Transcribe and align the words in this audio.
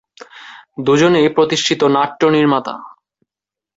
দুজনেই 0.77 1.27
প্রতিষ্ঠিত 1.29 1.81
নাট্য 1.95 2.21
নির্মাতা। 2.27 2.73